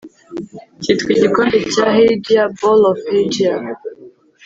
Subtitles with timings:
[0.81, 3.57] cyitwa igikombe cya “Hygeia” (bowl of Hygeia)